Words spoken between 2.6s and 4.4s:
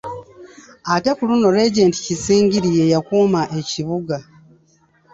ye yakuuma Ekibuga.